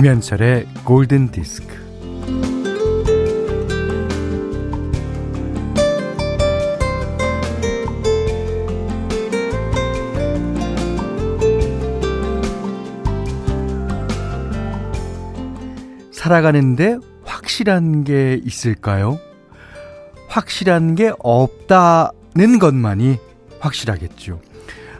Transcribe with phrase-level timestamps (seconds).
[0.00, 1.68] 김현철의 골든 디스크.
[16.12, 19.18] 살아가는데 확실한 게 있을까요?
[20.28, 23.18] 확실한 게 없다는 것만이
[23.58, 24.40] 확실하겠죠.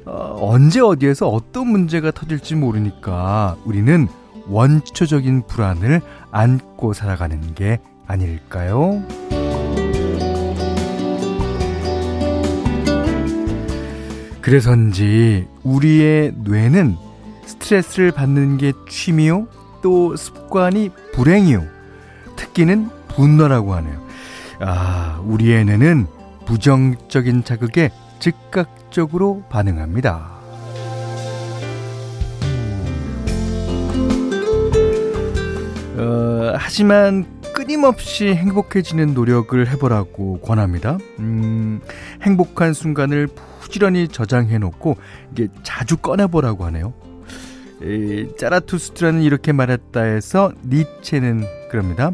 [0.05, 4.07] 어, 언제 어디에서 어떤 문제가 터질지 모르니까 우리는
[4.51, 9.03] 원초적인 불안을 안고 살아가는 게 아닐까요?
[14.41, 16.97] 그래서인지 우리의 뇌는
[17.47, 19.47] 스트레스를 받는 게 취미요,
[19.83, 21.63] 또 습관이 불행이요,
[22.37, 24.01] 특기는 분노라고 하네요.
[24.61, 26.07] 아, 우리의 뇌는
[26.47, 30.40] 부정적인 자극에 즉각적으로 반응합니다.
[36.01, 40.97] 어, 하지만 끊임없이 행복해지는 노력을 해보라고 권합니다.
[41.19, 41.81] 음,
[42.23, 43.29] 행복한 순간을
[43.61, 44.97] 부지런히 저장해 놓고
[45.33, 46.95] 이게 자주 꺼내보라고 하네요.
[47.83, 52.13] 에, 짜라투스트라는 이렇게 말했다 해서 니체는 그럽니다.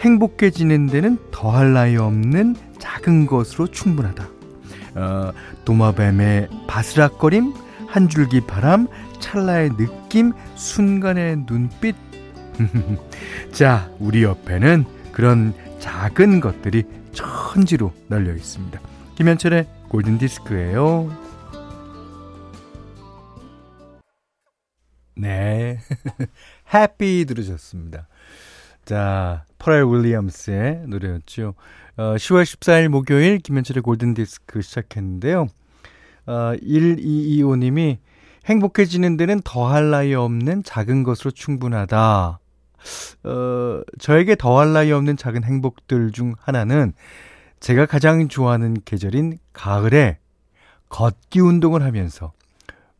[0.00, 4.28] 행복해지는 데는 더할 나위 없는 작은 것으로 충분하다.
[4.94, 5.32] 어,
[5.64, 7.52] 도마뱀의 바스락거림,
[7.88, 8.86] 한 줄기 바람,
[9.18, 11.96] 찰나의 느낌, 순간의 눈빛.
[13.52, 18.80] 자, 우리 옆에는 그런 작은 것들이 천지로 널려 있습니다.
[19.16, 21.10] 김현철의 골든 디스크예요.
[25.16, 25.78] 네.
[26.72, 28.06] 해피 들으셨습니다.
[28.84, 31.54] 자, 퍼렐 윌리엄스의 노래였죠.
[31.96, 35.48] 어, 10월 14일 목요일 김현철의 골든 디스크 시작했는데요.
[36.26, 37.98] 어, 1225님이
[38.46, 42.38] 행복해지는 데는 더할 나위 없는 작은 것으로 충분하다.
[43.24, 46.92] 어, 저에게 더할 나위 없는 작은 행복들 중 하나는
[47.60, 50.18] 제가 가장 좋아하는 계절인 가을에
[50.88, 52.32] 걷기 운동을 하면서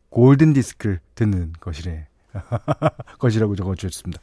[0.09, 2.07] 골든 디스크를 듣는 것이래.
[3.19, 4.21] 것이라고 적어주셨습니다.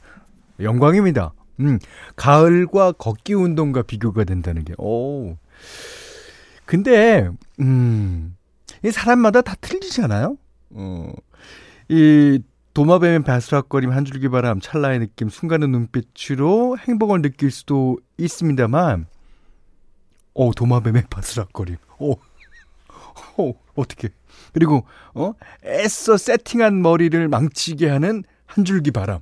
[0.60, 1.32] 영광입니다.
[1.60, 1.78] 음,
[2.16, 5.36] 가을과 걷기 운동과 비교가 된다는 게, 오.
[6.64, 7.28] 근데,
[7.60, 8.36] 음,
[8.84, 10.36] 이 사람마다 다 틀리잖아요?
[10.70, 11.12] 어,
[11.88, 12.40] 이
[12.76, 19.06] 도마뱀의 바스락거림, 한 줄기 바람, 찰나의 느낌, 순간의 눈빛으로 행복을 느낄 수도 있습니다만,
[20.34, 21.76] 오, 도마뱀의 바스락거림.
[21.98, 22.16] 오,
[23.38, 24.10] 오, 어떻게.
[24.52, 25.32] 그리고, 어,
[25.64, 29.20] 애써 세팅한 머리를 망치게 하는 한 줄기 바람.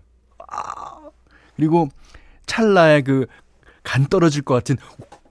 [0.48, 1.10] 아,
[1.56, 1.88] 그리고
[2.46, 3.26] 찰나의 그
[3.84, 4.76] 간 떨어질 것 같은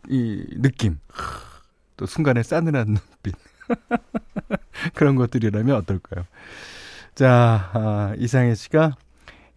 [0.08, 1.00] 이 느낌.
[1.98, 3.36] 또 순간에 싸늘한 눈빛.
[4.94, 6.26] 그런 것들이라면 어떨까요?
[7.16, 8.96] 자, 아, 이상해 씨가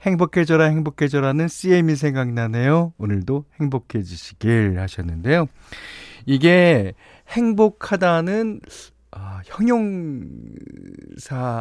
[0.02, 2.92] 행복해져라, 행복해져라는 CM이 생각나네요.
[2.98, 5.46] 오늘도 행복해지시길 하셨는데요.
[6.26, 6.92] 이게
[7.28, 8.60] 행복하다는
[9.12, 10.42] 아, 형용사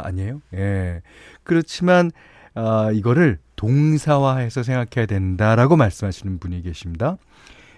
[0.04, 0.42] 아니에요?
[0.54, 1.02] 예.
[1.44, 2.12] 그렇지만
[2.56, 7.18] 아, 이거를 동사화해서 생각해야 된다라고 말씀하시는 분이 계십니다.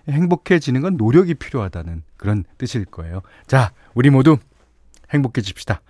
[0.09, 3.21] 행복해지는 건 노력이 필요하다는 그런 뜻일 거예요.
[3.45, 4.37] 자, 우리 모두
[5.11, 5.81] 행복해집시다.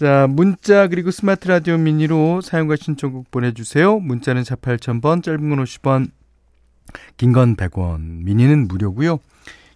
[0.00, 3.98] 자, 문자 그리고 스마트 라디오 미니로 사용과 신청곡 보내주세요.
[3.98, 6.10] 문자는 4 8000번, 짧은 건 50원,
[7.18, 9.18] 긴 건 100원, 미니는 무료고요.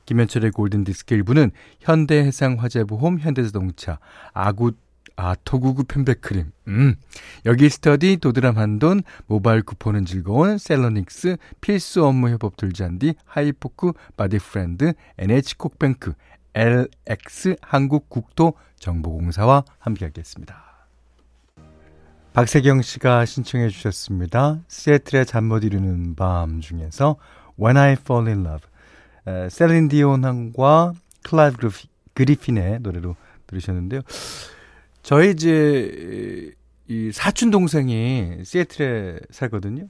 [0.07, 3.99] 김현철의 골든디스크 1부는 현대해상화재보험, 현대자동차,
[4.33, 4.73] 아구
[5.17, 6.51] 아, 토구구 편백크림.
[6.69, 6.95] 음.
[7.47, 16.15] 여기 스터디, 도드람 한돈, 모바일 쿠폰은 즐거운, 셀러닉스, 필수 업무 협업 들잔디, 하이포크, 바디프렌드, NH콕뱅크,
[16.55, 20.65] LX 한국국토정보공사와 함께하겠습니다.
[22.33, 24.61] 박세경 씨가 신청해 주셨습니다.
[24.69, 27.17] 시애틀의 잠 못 이루는 밤 중에서
[27.61, 29.49] When I Fall in Love.
[29.51, 31.71] 셀린 디온과 클라이브
[32.15, 33.17] 그리핀의 노래로
[33.47, 34.01] 들으셨는데요.
[35.03, 36.53] 저희 이제
[36.89, 39.87] 이 사촌 동생이 시애틀에 살거든요.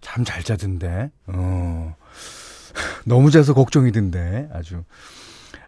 [0.00, 1.10] 잠 잘 자던데.
[1.26, 1.94] 어.
[3.06, 4.48] 너무 자서 걱정이던데.
[4.52, 4.82] 아주.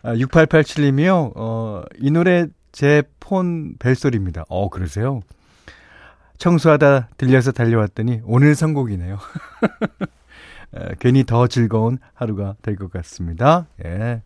[0.02, 1.32] 아, 6887님이요.
[1.36, 4.44] 어, 이 노래 제 폰 벨소리입니다.
[4.48, 5.20] 어, 그러세요?
[6.38, 9.18] 청소하다 들려서 달려왔더니 오늘 선곡이네요.
[10.74, 13.66] 에, 괜히 더 즐거운 하루가 될 것 같습니다.
[13.84, 14.22] 예.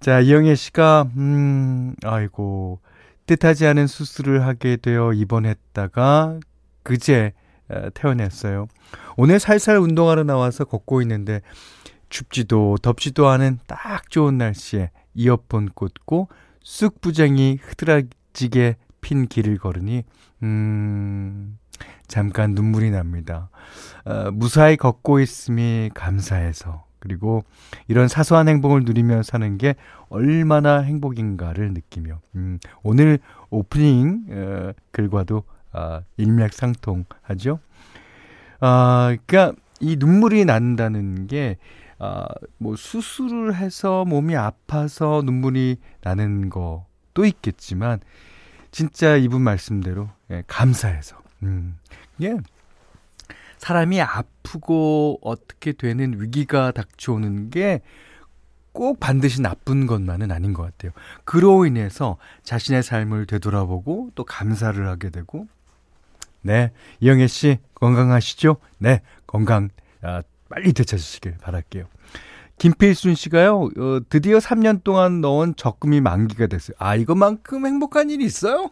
[0.00, 2.80] 자, 이영애 씨가, 음, 아이고,
[3.26, 6.40] 뜻하지 않은 수술을 하게 되어 입원했다가
[6.82, 7.32] 그제
[7.94, 8.66] 태어났어요.
[9.16, 11.40] 오늘 살살 운동하러 나와서 걷고 있는데
[12.12, 16.28] 춥지도 덥지도 않은 딱 좋은 날씨에 이어폰 꽂고
[16.62, 20.04] 쑥부쟁이 흐드러지게 핀 길을 걸으니,
[20.42, 21.58] 음,
[22.06, 23.48] 잠깐 눈물이 납니다.
[24.04, 27.44] 어, 무사히 걷고 있음이 감사해서 그리고
[27.88, 29.74] 이런 사소한 행복을 누리며 사는 게
[30.08, 33.18] 얼마나 행복인가를 느끼며 음, 오늘
[33.50, 37.58] 오프닝 어, 글과도 아, 일맥상통하죠.
[38.60, 41.56] 아, 그러니까 이 눈물이 난다는 게
[42.02, 42.26] 아,
[42.58, 48.00] 뭐 수술을 해서 몸이 아파서 눈물이 나는 것도 있겠지만
[48.70, 51.78] 진짜 이분 말씀대로 예, 감사해서 음.
[52.22, 52.36] 예.
[53.58, 57.80] 사람이 아프고 어떻게 되는 위기가 닥쳐오는 게
[58.72, 60.92] 꼭 반드시 나쁜 것만은 아닌 것 같아요.
[61.24, 65.46] 그로 인해서 자신의 삶을 되돌아보고 또 감사를 하게 되고,
[66.40, 66.72] 네.
[67.00, 68.56] 이영애 씨, 건강하시죠?
[68.78, 69.02] 네.
[69.26, 69.68] 건강,
[70.00, 70.22] 아,
[70.52, 71.86] 빨리 되찾으시길 바랄게요.
[72.58, 76.76] 김필순 씨가요, 어, 드디어 3년 동안 넣은 적금이 만기가 됐어요.
[76.78, 78.70] 아, 이것만큼 행복한 일이 있어요?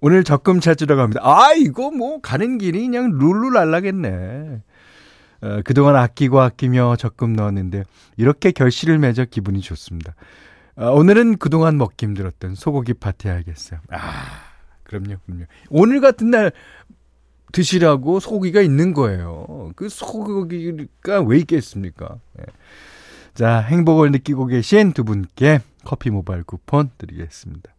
[0.00, 1.20] 오늘 적금 찾으러 갑니다.
[1.22, 4.60] 아, 이거 뭐 가는 길이 그냥 룰루랄라겠네.
[5.42, 7.84] 어, 그동안 아끼고 아끼며 적금 넣었는데
[8.16, 10.14] 이렇게 결실을 맺어 기분이 좋습니다.
[10.76, 13.78] 어, 오늘은 그동안 먹기 힘들었던 소고기 파티 해야겠어요.
[13.90, 14.00] 아,
[14.82, 15.44] 그럼요, 그럼요.
[15.70, 16.50] 오늘 같은 날
[17.54, 19.72] 드시라고 소고기가 있는 거예요.
[19.76, 22.18] 그 소고기가 왜 있겠습니까?
[22.36, 22.44] 네.
[23.34, 27.72] 자, 행복을 느끼고 계신 두 분께 커피 모바일 쿠폰 드리겠습니다.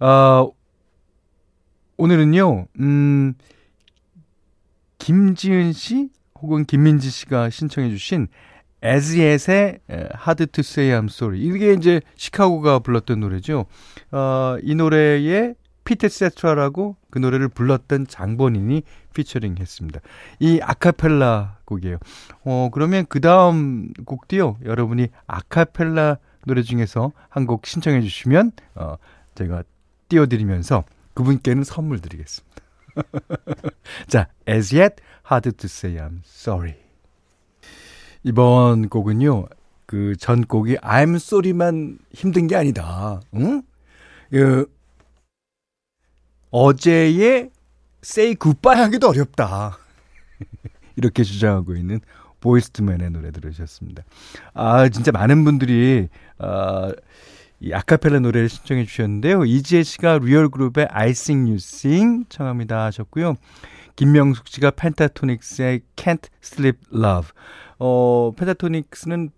[0.00, 0.50] 어,
[1.96, 3.34] 오늘은요, 음,
[4.98, 6.10] 김지은 씨
[6.40, 8.28] 혹은 김민지 씨가 신청해주신
[8.82, 11.40] 에즈엣의 Hard to Say I'm Sorry.
[11.40, 13.66] 이게 이제 시카고가 불렀던 노래죠.
[14.12, 15.54] 어, 이 노래에
[15.88, 18.82] 피트 세트라라고 그 노래를 불렀던 장본인이
[19.14, 20.00] 피처링 했습니다.
[20.38, 21.96] 이 아카펠라 곡이에요.
[22.44, 28.96] 어, 그러면 그 다음 곡도요, 여러분이 아카펠라 노래 중에서 한 곡 신청해 주시면, 어,
[29.34, 29.62] 제가
[30.10, 32.56] 띄워드리면서 그분께는 선물 드리겠습니다.
[34.08, 34.96] 자, as yet,
[35.30, 36.74] hard to say I'm sorry.
[38.24, 39.46] 이번 곡은요,
[39.86, 43.22] 그 전 곡이 I'm sorry만 힘든 게 아니다.
[43.34, 43.62] 응?
[44.30, 44.66] 그,
[46.50, 47.50] 어제의
[48.04, 49.78] say goodbye 하기도 어렵다.
[50.96, 52.00] 이렇게 주장하고 있는
[52.40, 54.04] 보이스투맨의 노래 들으셨습니다.
[54.54, 56.08] 아, 진짜 많은 분들이,
[56.38, 56.92] 아,
[57.60, 59.44] 이 아카펠라 노래를 신청해 주셨는데요.
[59.44, 63.34] 이지혜 씨가 리얼 그룹의 I Sing You Sing 청합니다 하셨고요.
[63.96, 67.30] 김명숙 씨가 펜타토닉스의 Can't Sleep Love.
[67.80, 69.30] 어, 펜타토닉스는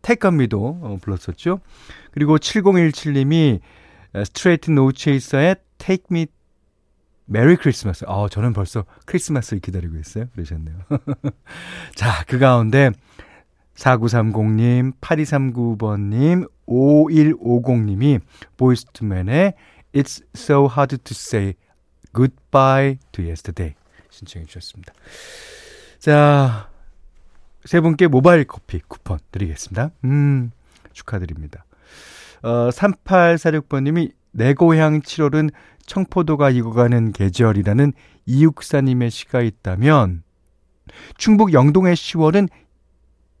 [0.00, 1.60] Take Me도 어, 불렀었죠.
[2.12, 3.60] 그리고 7017님이
[4.24, 6.26] Straight No Chaser의 Take Me
[7.28, 8.04] Merry Christmas.
[8.08, 10.26] 아, 저는 벌써 크리스마스를 기다리고 있어요.
[10.32, 10.76] 그러셨네요.
[11.94, 12.90] 자, 그 가운데
[13.74, 18.20] 4930님, 8239번님, 5150님이
[18.56, 19.54] 보이스투맨의
[19.94, 21.54] It's so hard to say
[22.14, 23.74] goodbye to yesterday
[24.10, 24.92] 신청해 주셨습니다.
[25.98, 26.70] 자,
[27.64, 29.90] 세 분께 모바일 커피 쿠폰 드리겠습니다.
[30.04, 30.50] 음,
[30.92, 31.64] 축하드립니다.
[32.42, 35.50] 어, 3846번님이 내 고향 7월은
[35.84, 37.92] 청포도가 익어가는 계절이라는
[38.26, 40.22] 이육사님의 시가 있다면
[41.16, 42.48] 충북 영동의 10월은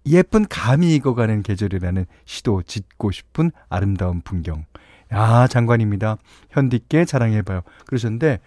[0.06, 4.64] 예쁜 감이 익어가는 계절이라는 시도 짓고 싶은 아름다운 풍경.
[5.10, 6.16] 아, 장관입니다.
[6.50, 7.62] 현디께 자랑해봐요.
[7.86, 8.40] 그러셨는데,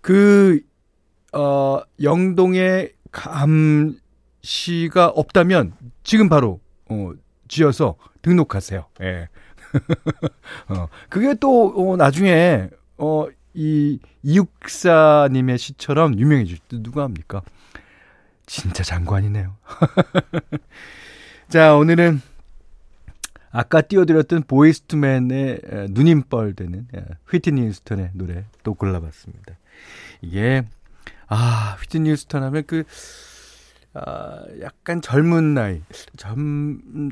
[0.00, 0.60] 그,
[1.34, 7.12] 어, 영동에 감시가 없다면 지금 바로, 어,
[7.48, 8.86] 지어서 등록하세요.
[9.02, 9.28] 예.
[10.68, 17.42] 어, 그게 또, 어, 나중에, 어, 이, 이육사님의 시처럼 유명해질 때 누가 합니까?
[18.46, 19.56] 진짜 장관이네요.
[21.48, 22.20] 자, 오늘은
[23.50, 25.60] 아까 띄워드렸던 보이스투맨의
[25.90, 26.86] 누님뻘 되는
[27.30, 29.56] 휘트니 휴스턴의 노래 또 골라봤습니다.
[30.20, 30.64] 이게
[31.26, 32.84] 아 휘트니 휴스턴 하면 그
[33.94, 35.82] 아, 약간 젊은 나이,
[36.16, 37.10] 젊,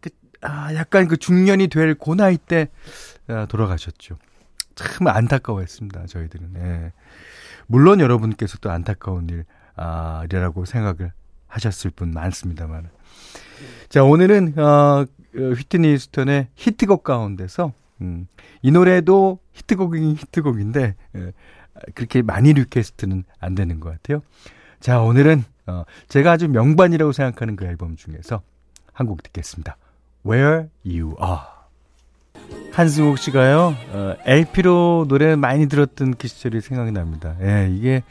[0.00, 0.10] 그,
[0.44, 2.68] 아, 약간 그 중년이 될 고 나이 때
[3.28, 4.18] 아, 돌아가셨죠.
[4.74, 6.06] 참 안타까워했습니다.
[6.06, 6.54] 저희들은.
[6.56, 6.92] 예.
[7.66, 9.44] 물론 여러분께서도 안타까운 일,
[9.76, 11.12] 아, 이라고 생각을
[11.46, 12.90] 하셨을 분 많습니다만.
[13.88, 18.26] 자, 오늘은, 어, 휘트니 휴스턴의 히트곡 가운데서, 음,
[18.62, 21.32] 이 노래도 히트곡이긴 히트곡인데, 예,
[21.94, 24.22] 그렇게 많이 request는 안 되는 것 같아요.
[24.80, 28.42] 자, 오늘은, 어, 제가 아주 명반이라고 생각하는 그 앨범 중에서
[28.92, 29.76] 한 곡 듣겠습니다.
[30.26, 31.54] Where You Are.
[32.72, 37.36] 한승욱 씨가요, 어, LP로 노래 많이 들었던 그 시절이 생각이 납니다.
[37.40, 38.02] 예, 이게,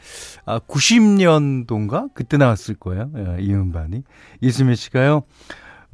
[0.46, 2.10] 아, 90년도인가?
[2.14, 3.10] 그때 나왔을 거예요.
[3.14, 4.04] 예, 이 음반이.
[4.40, 5.24] 이수미 씨가요,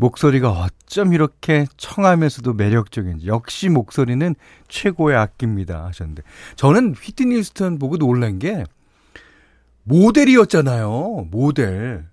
[0.00, 4.34] 목소리가 어쩜 이렇게 청하면서도 매력적인지 역시 목소리는
[4.68, 6.22] 최고의 악기입니다 하셨는데
[6.56, 8.64] 저는 휘트니 휴스턴 보고 놀란 게
[9.84, 12.06] 모델이었잖아요 모델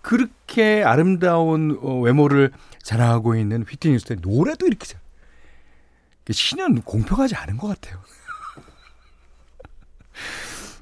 [0.00, 2.50] 그렇게 아름다운 어, 외모를
[2.82, 5.00] 자랑하고 있는 휘트니 휴스턴 노래도 이렇게 잘
[6.30, 8.02] 신은 공평하지 않은 것 같아요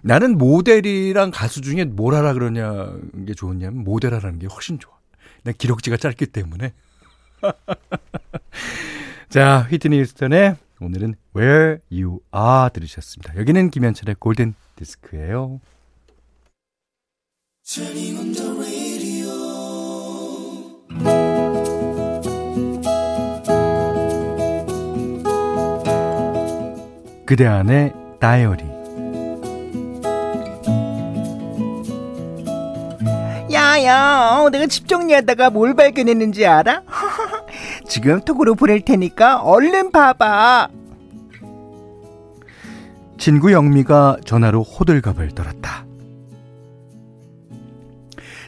[0.03, 2.97] 나는 모델이랑 가수 중에 뭘 하라 그러냐
[3.27, 4.95] 게 좋냐면 모델하라는 게 훨씬 좋아.
[5.43, 6.73] 난 기록지가 짧기 때문에.
[9.29, 13.37] 자, 휘트니 휴스턴의 오늘은 Where You Are 들으셨습니다.
[13.37, 15.61] 여기는 김현철의 골든 디스크예요.
[27.27, 28.65] 그대 안의 다이어리
[33.53, 36.83] 야야, 내가 집 정리하다가 뭘 발견했는지 알아?
[37.89, 40.69] 지금 톡으로 보낼 테니까 얼른 봐봐.
[43.19, 45.87] 친구 영미가 전화로 호들갑을 떨었다.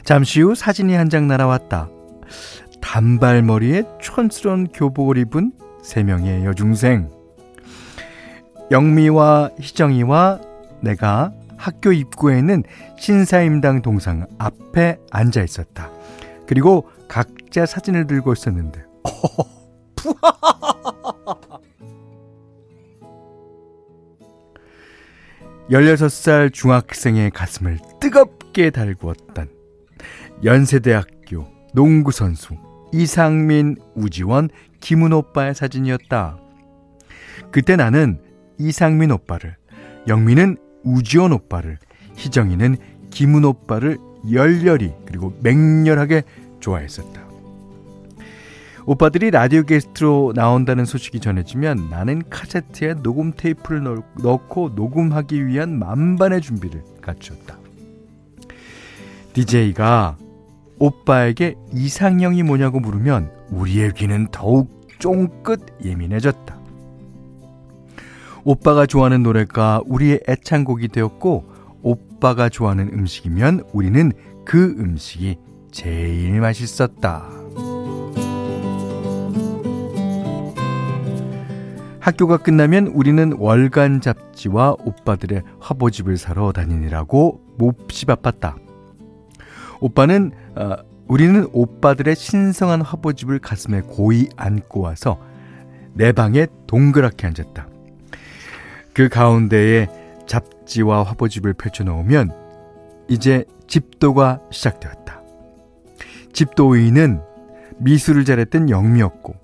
[0.03, 1.89] 잠시 후 사진이 한 장 날아왔다.
[2.81, 7.09] 단발머리에 촌스러운 교복을 입은 세 명의 여중생.
[8.71, 10.39] 영미와 희정이와
[10.81, 12.63] 내가 학교 입구에는
[12.97, 15.89] 신사임당 동상 앞에 앉아 있었다.
[16.47, 18.85] 그리고 각자 사진을 들고 있었는데,
[25.69, 29.49] 16살 중학생의 가슴을 뜨겁게 달구었던
[30.43, 32.55] 연세대학교 농구선수
[32.91, 34.49] 이상민, 우지원,
[34.79, 36.39] 김은 오빠의 사진이었다.
[37.51, 38.19] 그때 나는
[38.59, 39.55] 이상민 오빠를,
[40.07, 41.77] 영민은 우지원 오빠를,
[42.15, 42.77] 희정이는
[43.09, 43.97] 김은 오빠를
[44.31, 46.23] 열렬히 그리고 맹렬하게
[46.59, 47.27] 좋아했었다.
[48.85, 56.83] 오빠들이 라디오 게스트로 나온다는 소식이 전해지면 나는 카세트에 녹음 테이프를 넣고 녹음하기 위한 만반의 준비를
[57.01, 57.57] 갖추었다.
[59.33, 60.17] DJ가
[60.79, 66.58] 오빠에게 이상형이 뭐냐고 물으면 우리의 귀는 더욱 쫑긋 예민해졌다.
[68.49, 71.53] 오빠가 좋아하는 노래가 우리의 애창곡이 되었고
[71.83, 74.11] 오빠가 좋아하는 음식이면 우리는
[74.43, 75.37] 그 음식이
[75.69, 77.29] 제일 맛있었다.
[81.99, 88.57] 학교가 끝나면 우리는 월간 잡지와 오빠들의 화보집을 사러 다니느라고 몹시 바빴다.
[89.79, 90.75] 오빠는 어,
[91.07, 95.19] 우리는 오빠들의 신성한 화보집을 가슴에 고이 안고 와서
[95.93, 97.68] 내 방에 동그랗게 앉았다.
[98.93, 99.87] 그 가운데에
[100.27, 102.31] 잡지와 화보집을 펼쳐놓으면
[103.07, 105.21] 이제 집도가 시작되었다.
[106.33, 107.21] 집도의는
[107.79, 109.35] 미술을 잘했던 영미였고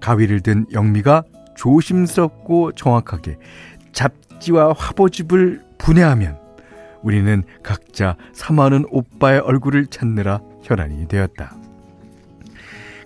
[0.00, 1.24] 가위를 든 영미가
[1.56, 3.38] 조심스럽고 정확하게
[3.92, 6.38] 잡지와 화보집을 분해하면
[7.02, 11.54] 우리는 각자 사마는 오빠의 얼굴을 찾느라 혈안이 되었다.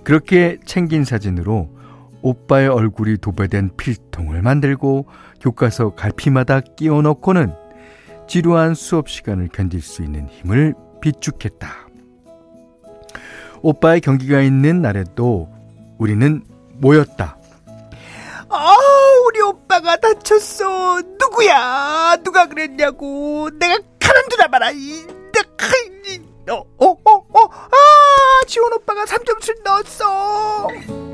[0.02, 1.70] 그렇게 챙긴 사진으로
[2.22, 5.06] 오빠의 얼굴이 도배된 필통을 만들고
[5.40, 7.54] 교과서 갈피마다 끼워 넣고는
[8.28, 11.68] 지루한 수업 시간을 견딜 수 있는 힘을 비축했다.
[13.62, 15.48] 오빠의 경기가 있는 날에도
[15.98, 17.36] 우리는 모였다.
[18.48, 18.76] 아,
[19.26, 21.00] 우리 오빠가 다쳤어.
[21.18, 22.16] 누구야?
[22.24, 23.48] 누가 그랬냐고.
[23.58, 24.70] 내가 가만두라 봐라.
[24.70, 25.50] 이, 내가,
[26.50, 31.09] 어, 어, 어, 어, 아, 지원 오빠가 3점씩 넣었어.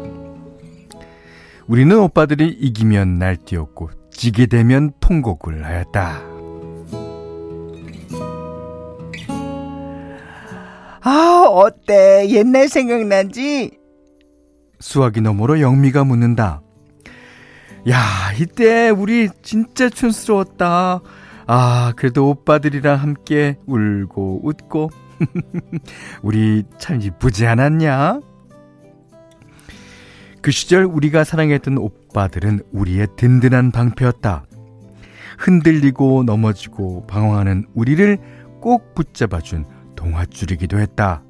[1.68, 6.22] 우리는 오빠들이 이기면 날뛰었고 지게 되면 통곡을 하였다.
[11.02, 12.28] 아, 어때?
[12.30, 13.78] 옛날 생각나지?
[14.80, 16.62] 수화기 너머로 영미가 묻는다.
[17.88, 18.00] 야,
[18.38, 21.00] 이때 우리 진짜 촌스러웠다.
[21.46, 24.90] 아, 그래도 오빠들이랑 함께 울고 웃고.
[26.22, 28.20] 우리 참 이쁘지 않았냐?
[30.46, 34.44] 그 시절 우리가 사랑했던 오빠들은 우리의 든든한 방패였다.
[35.38, 38.16] 흔들리고 넘어지고 방황하는 우리를
[38.60, 39.64] 꼭 붙잡아준
[39.96, 41.24] 동화줄이기도 했다.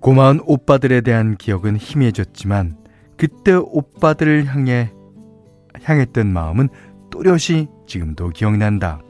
[0.00, 2.78] 고마운 오빠들에 대한 기억은 희미해졌지만
[3.18, 4.90] 그때 오빠들을 향해
[5.82, 6.70] 향했던 마음은
[7.10, 9.02] 또렷이 지금도 기억난다.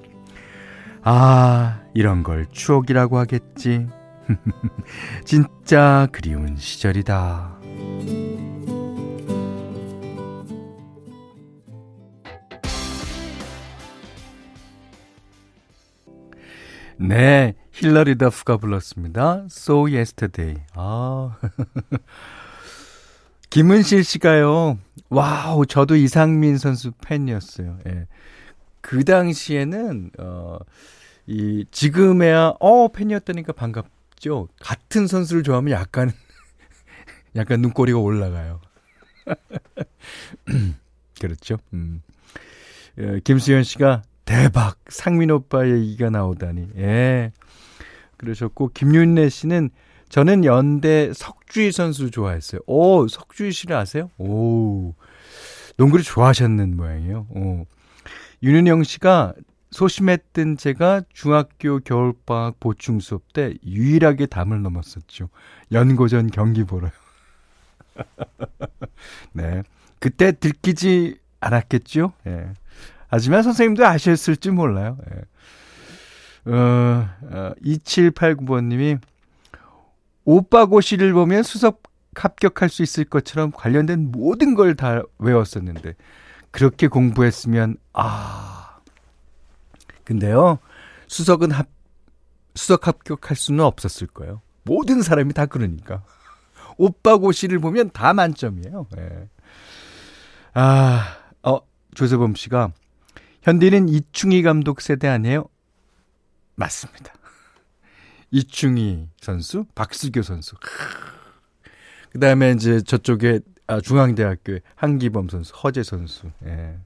[1.05, 3.87] 아, 이런 걸 추억이라고 하겠지.
[5.25, 7.61] 진짜 그리운 시절이다.
[17.03, 19.47] 네, 힐러리 더프가 불렀습니다.
[19.51, 20.63] So Yesterday.
[20.75, 21.37] 아.
[23.51, 24.79] 김은실 씨가요.
[25.11, 27.79] 와우, 저도 이상민 선수 팬이었어요.
[27.89, 28.07] 예.
[28.81, 30.59] 그 당시에는 어,
[31.27, 34.49] 이 지금에야 어 팬이었다니까 반갑죠.
[34.61, 36.13] 같은 선수를 좋아하면 약간
[37.35, 38.61] 약간 눈꼬리가 올라가요.
[41.21, 41.57] 그렇죠.
[41.73, 42.01] 음.
[42.99, 46.71] 예, 김수현 씨가 대박 상민 오빠의 얘기가 나오다니.
[46.79, 47.33] 예.
[48.17, 49.69] 그러셨고 김윤래 씨는
[50.09, 52.63] 저는 연대 석주희 선수 좋아했어요.
[52.67, 54.09] 오, 석주희 씨를 아세요?
[54.17, 54.95] 오.
[55.77, 57.27] 농구를 좋아하셨는 모양이에요.
[57.29, 57.67] 오.
[58.43, 59.35] 윤은영 씨가
[59.71, 65.29] 소심했던 제가 중학교 겨울방학 보충 수업 때 유일하게 담을 넘었었죠.
[65.73, 66.91] 연고전 경기 보러요.
[69.35, 69.63] 네.
[69.99, 72.15] 그때 들키지 않았겠죠?
[72.29, 72.55] 예.
[73.13, 74.97] 하지만 선생님도 아셨을지 몰라요.
[75.15, 76.51] 예.
[76.51, 78.99] 어, 어, 2789번님이
[80.25, 81.83] 오빠 고시를 보면 수석
[82.15, 85.95] 합격할 수 있을 것처럼 관련된 모든 걸 다 외웠었는데
[86.51, 88.79] 그렇게 공부했으면 아
[90.05, 90.59] 근데요
[91.07, 91.69] 수석은 합
[92.55, 94.41] 수석 합격할 수는 없었을 거예요.
[94.65, 96.03] 모든 사람이 다 그러니까
[96.79, 98.87] 오빠 고시를 보면 다 만점이에요.
[98.97, 99.29] 네.
[100.55, 101.61] 아, 어
[101.95, 102.73] 조세범 씨가
[103.43, 105.47] 현디는 이충희 감독 세대 아니에요?
[106.55, 107.13] 맞습니다.
[108.31, 110.57] 이충희 선수, 박수교 선수.
[112.13, 116.31] 그 다음에 이제 저쪽에 아, 중앙대학교의 한기범 선수, 허재 선수.
[116.45, 116.77] 예.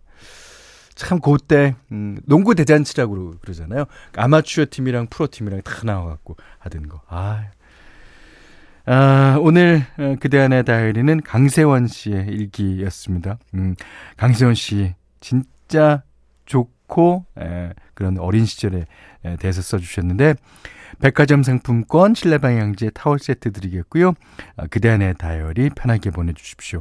[0.95, 3.85] 참 그때 음, 농구 대잔치라고 그러잖아요.
[4.17, 7.03] 아마추어 팀이랑 프로 팀이랑 다 나와갖고 하던 거.
[7.09, 7.51] 아,
[8.87, 13.39] 아 오늘 어, 그대 안의 다이어리는 강세원 씨의 일기였습니다.
[13.55, 13.75] 음,
[14.17, 16.03] 강세원 씨 진짜
[16.47, 18.87] 좋고 에, 그런 어린 시절에
[19.25, 20.35] 에, 대해서 써주셨는데
[21.01, 24.15] 백화점 상품권, 실내 방향제 타월 세트 드리겠고요.
[24.57, 26.81] 아, 그대 안의 다이어리 편하게 보내주십시오.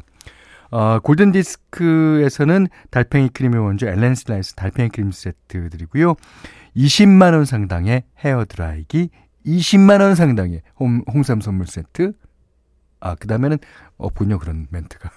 [0.71, 6.15] 어, 골든 디스크에서는 달팽이 크림의 원조 엘렌 슬라이스 달팽이 크림 세트 드리고요.
[6.75, 9.09] 20만 원 상당의 헤어 드라이기,
[9.45, 12.13] 20만 원 상당의 홍, 홍삼 선물 세트.
[12.99, 13.57] 아, 그 다음에는
[13.97, 14.39] 없군요.
[14.39, 15.09] 그런 멘트가.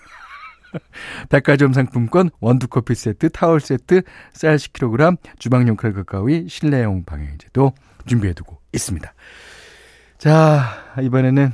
[1.29, 4.03] 백화점 상품권, 원두커피 세트, 타월 세트,
[4.33, 7.73] 쌀 10kg, 주방용 칼과 가위, 실내용 방향제도
[8.07, 9.13] 준비해두고 있습니다.
[10.19, 10.65] 자,
[11.03, 11.53] 이번에는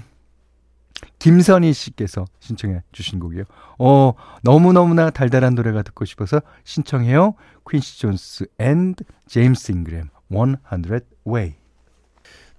[1.19, 3.45] 김선희 씨께서 신청해 주신 곡이요.
[3.79, 7.35] 어, 너무너무나 달달한 노래가 듣고 싶어서 신청해요.
[7.69, 8.95] 퀸시 존스 and
[9.27, 11.64] 제임스 잉그램 100 Ways.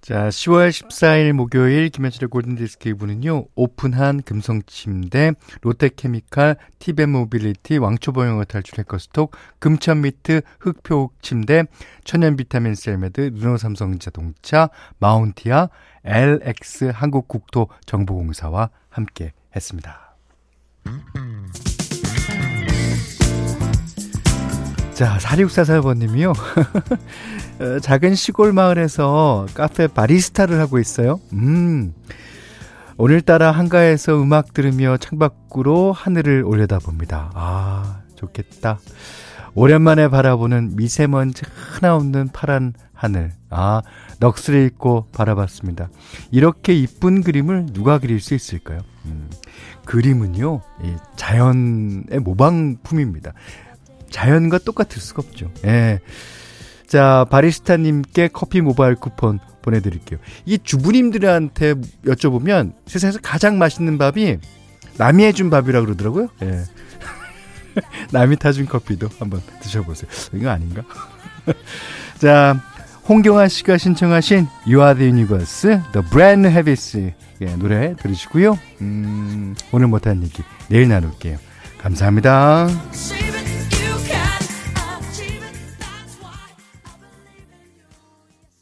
[0.06, 5.32] 자, 10월 14일 목요일 김현철의 골든디스크 2부는요, 오픈한 금성침대,
[5.64, 11.64] 롯데케미칼, 티맵모빌리티, 왕초보영어 탈출 해커스톡, 금천미트, 흑표옥 침대,
[12.04, 15.70] 천연 비타민 셀메드, 르노삼성자동차, 마운티아,
[16.04, 20.05] LX 한국국토정보공사와 함께 했습니다.
[24.96, 26.32] 자, 4644번님이요.
[27.60, 31.20] 어, 작은 시골 마을에서 카페 바리스타를 하고 있어요.
[31.34, 31.94] 음.
[32.96, 37.32] 오늘따라 한가해서 음악 들으며 창밖으로 하늘을 올려다봅니다.
[37.34, 38.80] 아, 좋겠다.
[39.54, 43.34] 오랜만에 바라보는 미세먼지 하나 없는 파란 하늘.
[43.50, 43.82] 아,
[44.22, 45.90] 넋을 잃고 바라봤습니다.
[46.32, 48.80] 이렇게 이쁜 그림을 누가 그릴 수 있을까요?
[49.04, 49.30] 음,
[49.84, 53.34] 그림은요, 이 자연의 모방품입니다.
[54.16, 55.52] 자연과 똑같을 수가 없죠.
[55.66, 56.00] 예.
[56.88, 60.20] 자, 바리스타님께 커피 모바일 쿠폰 보내드릴게요.
[60.46, 61.74] 이 주부님들한테
[62.06, 64.38] 여쭤보면 세상에서 가장 맛있는 밥이
[64.98, 66.30] 남이 해준 밥이라고 그러더라고요.
[66.44, 66.64] 예.
[68.12, 70.10] 남이 타준 커피도 한번 드셔보세요.
[70.34, 70.84] 이거 아닌가?
[72.18, 72.58] 자,
[73.10, 78.58] 홍경아 씨가 신청하신 You Are the Universe, The Brand Habits 예, 노래 들으시고요.
[78.80, 81.38] 음, 오늘 못한 얘기 내일 나눌게요.
[81.80, 82.70] 감사합니다.